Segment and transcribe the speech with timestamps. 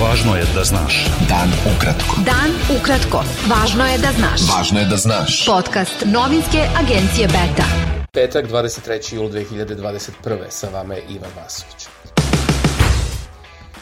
[0.00, 0.94] Važno je da znaš.
[1.28, 2.22] Dan ukratko.
[2.24, 3.20] Dan ukratko.
[3.50, 4.44] Važno je da znaš.
[4.48, 5.34] Važno je da znaš.
[5.46, 7.66] Podcast novinske agencije Beta.
[8.12, 9.14] Petak, 23.
[9.14, 10.48] jul 2021.
[10.48, 11.88] Sa vama je Ivan Vasović.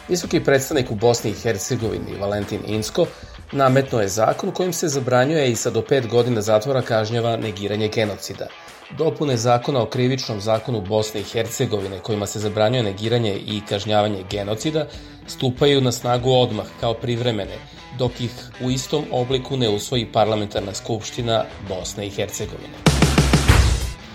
[0.08, 3.06] Visoki predstavnik u Bosni i Hercegovini, Valentin Insko,
[3.52, 8.48] nametno je zakon kojim se zabranjuje i sa do pet godina zatvora kažnjava negiranje genocida–
[8.96, 14.86] Dopune zakona o krivičnom zakonu Bosne i Hercegovine kojima se zabranjuje negiranje i kažnjavanje genocida
[15.26, 17.58] stupaju na snagu odmah kao privremene,
[17.98, 18.30] dok ih
[18.64, 22.97] u istom obliku ne usvoji parlamentarna skupština Bosne i Hercegovine.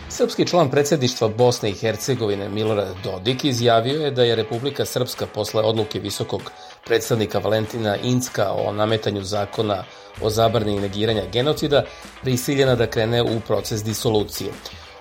[0.09, 5.61] Srpski član predsedništva Bosne i Hercegovine Milorad Dodik izjavio je da je Republika Srpska posle
[5.61, 6.41] odluke visokog
[6.85, 9.83] predstavnika Valentina Incka o nametanju zakona
[10.21, 11.83] o zabrani negiranja genocida
[12.21, 14.51] prisiljena da krene u proces disolucije.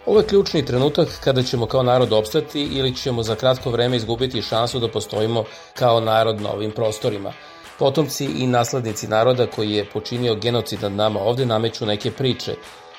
[0.07, 4.43] Ovo je ključni trenutak kada ćemo kao narod opstati ili ćemo za kratko vreme izgubiti
[4.43, 7.33] šansu da postojimo kao narod na ovim prostorima.
[7.79, 12.55] Potomci i naslednici naroda koji je počinio genocid nad nama ovde nameću neke priče,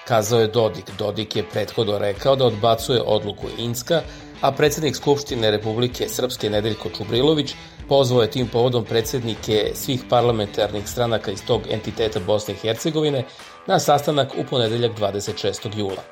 [0.07, 0.85] kazao je Dodik.
[0.97, 4.01] Dodik je prethodno rekao da odbacuje odluku Inska,
[4.41, 7.55] a predsednik Skupštine Republike Srpske Nedeljko Čubrilović
[7.89, 13.25] pozvao je tim povodom predsednike svih parlamentarnih stranaka iz tog entiteta Bosne i Hercegovine
[13.67, 15.77] na sastanak u ponedeljak 26.
[15.77, 16.03] jula.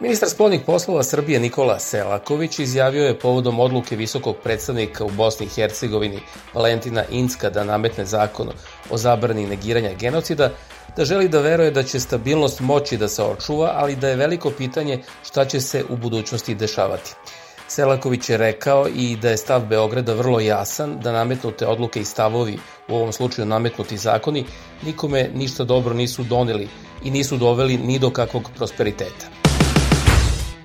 [0.00, 5.48] Ministar spoljnih poslova Srbije Nikola Selaković izjavio je povodom odluke visokog predstavnika u Bosni i
[5.48, 6.20] Hercegovini
[6.54, 8.48] Valentina Incka da nametne zakon
[8.90, 10.50] o zabrani negiranja genocida,
[10.96, 14.50] da želi da veruje da će stabilnost moći da se očuva, ali da je veliko
[14.50, 17.14] pitanje šta će se u budućnosti dešavati.
[17.68, 22.58] Selaković je rekao i da je stav Beograda vrlo jasan, da nametnute odluke i stavovi,
[22.88, 24.44] u ovom slučaju nametnuti zakoni,
[24.82, 26.68] nikome ništa dobro nisu doneli
[27.04, 29.43] i nisu doveli ni do kakvog prosperiteta.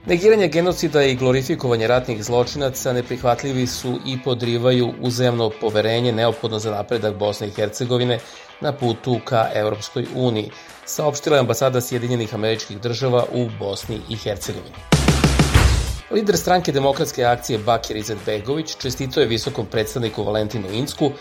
[0.10, 7.16] Negiranje genocida i glorifikovanje ratnih zločinaca neprihvatljivi su i podrivaju uzemno poverenje neophodno za napredak
[7.16, 8.20] Bosne i Hercegovine
[8.62, 10.52] na putu ka Evropskoj uniji,
[10.86, 14.76] saopštila je ambasada Sjedinjenih američkih država u Bosni i Hercegovini.
[16.12, 21.12] Lider stranke demokratske akcije Bakir Izetbegović čestito je visokom predstavniku Valentinu Insku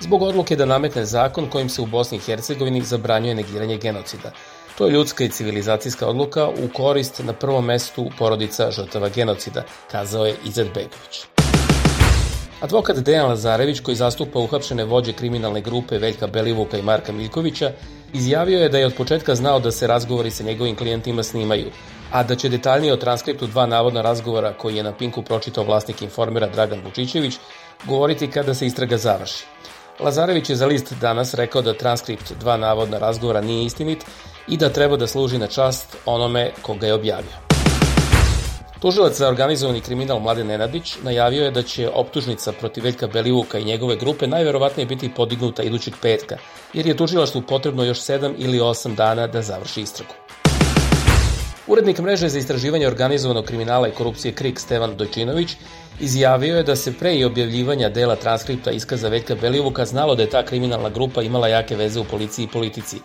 [0.00, 4.32] zbog odluke da nametne zakon kojim se u Bosni i Hercegovini zabranjuje negiranje genocida.
[4.78, 10.26] To je ljudska i civilizacijska odluka u korist na prvom mestu porodica žrtava genocida, kazao
[10.26, 11.26] je Izetbegović.
[12.60, 17.72] Advokat Dejan Lazarević, koji zastupa uhapšene vođe kriminalne grupe Veljka Belivuka i Marka Miljkovića,
[18.12, 21.70] izjavio je da je od početka znao da se razgovori sa njegovim klijentima snimaju,
[22.12, 26.02] a da će detaljnije o transkriptu dva navodna razgovora koji je na Pinku pročitao vlasnik
[26.02, 27.38] informera Dragan Vučićević
[27.84, 29.44] govoriti kada se istraga završi.
[30.00, 34.04] Lazarević je za list danas rekao da transkript dva navodna razgovora nije istinit
[34.48, 37.46] i da treba da služi na čast onome koga je objavio.
[38.80, 43.64] Tužilac za organizovani kriminal Mladen Nenadić najavio je da će optužnica protiv Veljka Belivuka i
[43.64, 46.36] njegove grupe najverovatnije biti podignuta idućeg petka,
[46.72, 50.25] jer je tužilaštvu potrebno još 7 ili 8 dana da završi istragu.
[51.68, 55.56] Urednik mreže za istraživanje organizovanog kriminala i korupcije KRIK Stevan Dojčinović
[56.00, 60.30] izjavio je da se pre i objavljivanja dela transkripta iskaza Veljka Belivuka znalo da je
[60.30, 62.96] ta kriminalna grupa imala jake veze u policiji i politici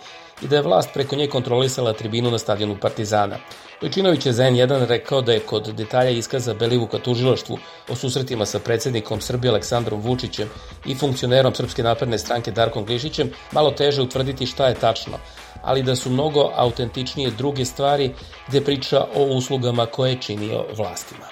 [0.42, 3.38] i da je vlast preko nje kontrolisala tribinu na stadionu Partizana.
[3.82, 7.58] Dojčinović je za N1 rekao da je kod detalja iskaza Belivuka tužilaštvu
[7.90, 10.50] o susretima sa predsednikom Srbije Aleksandrom Vučićem
[10.86, 15.18] i funkcionerom Srpske napredne stranke Darkom Glišićem malo teže utvrditi šta je tačno,
[15.62, 18.12] ali da su mnogo autentičnije druge stvari
[18.48, 21.26] gde priča o uslugama koje je činio vlastima.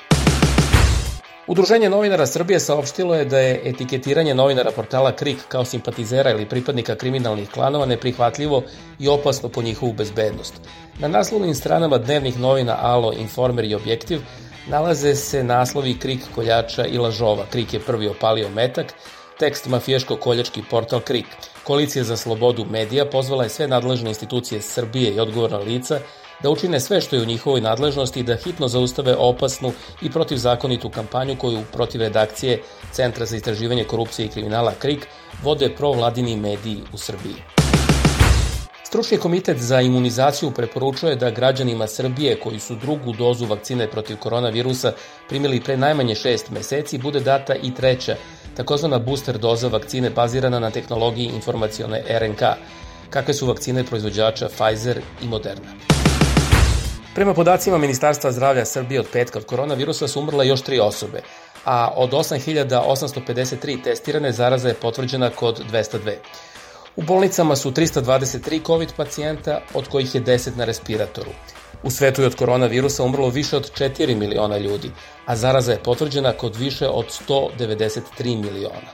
[1.49, 6.95] Udruženje novinara Srbije saopštilo je da je etiketiranje novinara portala KRIK kao simpatizera ili pripadnika
[6.95, 8.63] kriminalnih klanova neprihvatljivo
[8.99, 10.53] i opasno po njihovu bezbednost.
[10.99, 14.21] Na naslovnim stranama dnevnih novina Alo, Informer i Objektiv
[14.67, 17.45] nalaze se naslovi KRIK koljača i lažova.
[17.51, 18.93] KRIK je prvi opalio metak,
[19.39, 21.25] tekst mafijaško-koljački portal KRIK.
[21.63, 25.99] Koalicija za slobodu medija pozvala je sve nadležne institucije Srbije i odgovorna lica
[26.43, 31.35] da učine sve što je u njihovoj nadležnosti da hitno zaustave opasnu i protivzakonitu kampanju
[31.37, 32.61] koju protiv redakcije
[32.91, 35.07] Centra za istraživanje korupcije i kriminala KRIK
[35.43, 37.35] vode provladini mediji u Srbiji.
[38.83, 44.93] Stručni komitet za imunizaciju preporučuje da građanima Srbije koji su drugu dozu vakcine protiv koronavirusa
[45.27, 48.15] primili pre najmanje šest meseci bude data i treća,
[48.59, 52.41] takozvana booster doza vakcine bazirana na tehnologiji informacione RNK,
[53.09, 55.71] kakve su vakcine proizvođača Pfizer i Moderna.
[57.15, 61.21] Prema podacima Ministarstva zdravlja Srbije od petka od koronavirusa su umrle još tri osobe,
[61.65, 66.15] a od 8853 testirane zaraza je potvrđena kod 202.
[66.99, 71.31] U bolnicama su 323 COVID pacijenta, od kojih je 10 na respiratoru.
[71.83, 74.91] U svetu je od koronavirusa umrlo više od 4 miliona ljudi,
[75.25, 78.01] a zaraza je potvrđena kod više od 193
[78.41, 78.91] miliona.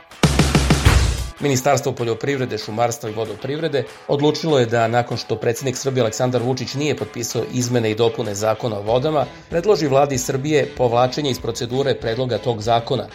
[1.39, 6.97] Ministarstvo poljoprivrede, šumarstva i vodoprivrede odlučilo je da nakon što predsednik Srbije Aleksandar Vučić nije
[6.97, 12.61] potpisao izmene i dopune zakona o vodama, predloži vladi Srbije povlačenje iz procedure predloga tog
[12.61, 13.07] zakona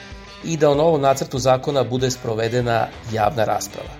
[0.44, 3.99] i da o novom nacrtu zakona bude sprovedena javna rasprava.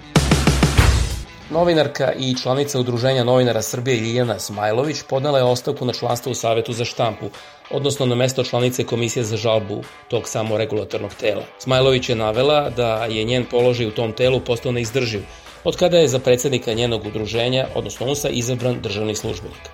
[1.51, 6.73] Novinarka i članica Udruženja novinara Srbije Ljiljana Smajlović podnala je ostavku na članstvo u Savetu
[6.73, 7.27] za štampu,
[7.71, 11.43] odnosno na mesto članice Komisije za žalbu tog samoregulatornog tela.
[11.59, 15.23] Smajlović je navela da je njen položaj u tom telu postao neizdrživ,
[15.65, 19.71] od kada je za predsednika njenog udruženja, odnosno UNSA, izabran državni službenik.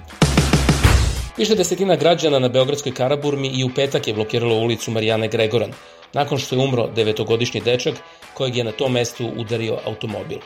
[1.37, 5.73] Više desetina građana na Beogradskoj Karaburmi i u petak je blokiralo ulicu Marijane Gregoran,
[6.13, 7.95] nakon što je umro devetogodišnji dečak
[8.35, 10.39] kojeg je na tom mestu udario automobil.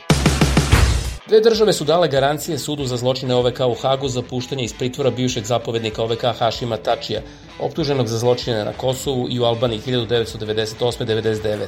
[1.27, 5.09] Dve države su dale garancije sudu za zločine OVK u Hagu za puštanje iz pritvora
[5.09, 7.21] bivšeg zapovednika OVK Hašima Tačija,
[7.59, 11.67] optuženog za zločine na Kosovu i u Albaniji 1998-99.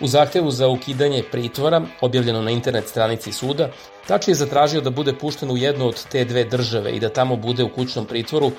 [0.00, 3.68] U zahtevu za ukidanje pritvora, objavljeno na internet stranici suda,
[4.06, 7.36] Tači je zatražio da bude pušten u jednu od te dve države i da tamo
[7.36, 8.52] bude u kućnom pritvoru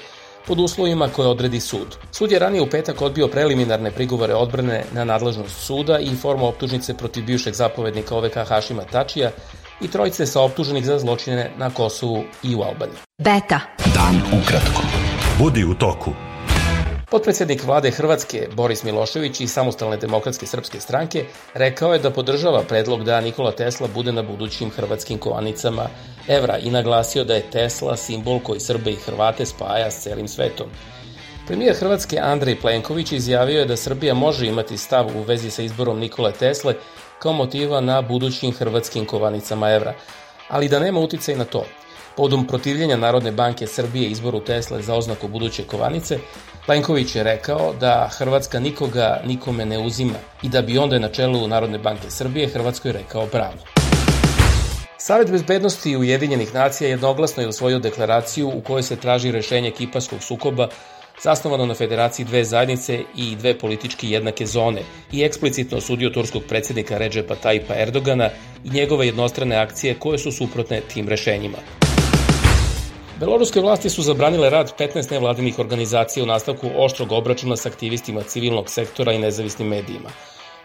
[0.47, 1.97] pod uslovima koje odredi sud.
[2.11, 6.93] Sud je ranije u petak odbio preliminarne prigovore odbrane na nadležnost suda i informa optužnice
[6.93, 9.31] protiv bivšeg zapovednika OVK Hašima Tačija
[9.81, 12.97] i trojice sa optuženih za zločine na Kosovu i u Albaniji.
[13.17, 13.59] Beta.
[13.95, 14.81] Dan ukratko.
[15.39, 16.11] Budi u toku.
[17.13, 23.03] Potpredsednik vlade Hrvatske Boris Milošević i Samostalne demokratske srpske stranke rekao je da podržava predlog
[23.03, 25.87] da Nikola Tesla bude na budućim hrvatskim kovanicama
[26.27, 30.67] evra i naglasio da je Tesla simbol koji Srbe i Hrvate spaja s celim svetom.
[31.47, 35.99] Premijer Hrvatske Andrej Plenković izjavio je da Srbija može imati stav u vezi sa izborom
[35.99, 36.75] Nikole Tesle
[37.19, 39.93] kao motiva na budućim hrvatskim kovanicama evra,
[40.49, 41.65] ali da nema uticaj na to.
[42.17, 46.19] Podom protivljenja Narodne banke Srbije izboru Tesle za oznaku buduće kovanice,
[46.65, 51.47] Plenković je rekao da Hrvatska nikoga nikome ne uzima i da bi onda na čelu
[51.47, 53.59] Narodne banke Srbije Hrvatskoj rekao bravo.
[54.97, 60.67] Savet bezbednosti Ujedinjenih nacija jednoglasno je usvojio deklaraciju u kojoj se traži rešenje kiparskog sukoba
[61.21, 64.81] zasnovano na federaciji dve zajednice i dve politički jednake zone
[65.11, 68.29] i eksplicitno osudio turskog predsednika Redžepa Tajpa Erdogana
[68.63, 71.57] i njegove jednostrane akcije koje su suprotne tim rešenjima.
[73.19, 78.69] Beloruske vlasti su zabranile rad 15 nevladinih organizacija u nastavku oštrog obračuna sa aktivistima civilnog
[78.69, 80.09] sektora i nezavisnim medijima.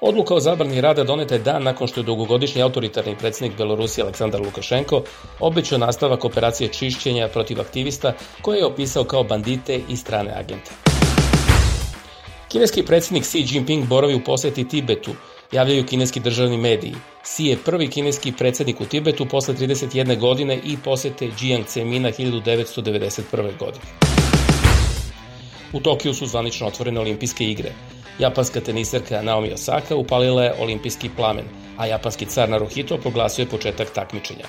[0.00, 4.40] Odluka o zabrani rada doneta je dan nakon što je dugogodišnji autoritarni predsednik Belorusije Aleksandar
[4.40, 5.02] Lukašenko
[5.40, 8.12] obećao nastavak operacije čišćenja protiv aktivista
[8.42, 10.70] koje je opisao kao bandite i strane agente.
[12.48, 15.10] Kineski predsednik Xi Jinping boravi u poseti Tibetu,
[15.52, 16.94] javljaju kineski državni mediji.
[17.24, 23.58] Xi je prvi kineski predsednik u Tibetu posle 31 godine i posete Jiang Zemina 1991.
[23.58, 23.84] godine.
[25.72, 27.72] U Tokiju su zvanično otvorene olimpijske igre.
[28.18, 31.44] Japanska teniserka Naomi Osaka upalila je olimpijski plamen,
[31.76, 34.44] a japanski car Naruhito proglasio je početak takmičenja.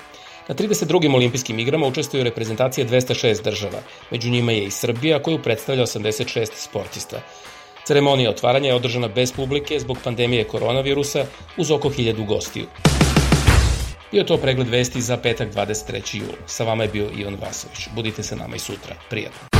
[0.48, 1.14] Na 32.
[1.14, 3.78] olimpijskim igrama učestvuju reprezentacije 206 država,
[4.10, 7.20] među njima je i Srbija koju predstavlja 86 sportista.
[7.84, 11.24] Ceremonija otvaranja je održana bez publike zbog pandemije koronavirusa
[11.56, 12.66] uz oko 1000 gostiju.
[14.12, 16.16] Bio to pregled vesti za petak 23.
[16.16, 16.34] jul.
[16.46, 17.88] Sa vama je bio Ivan Vasović.
[17.94, 18.94] Budite sa nama i sutra.
[19.10, 19.59] Prijatno.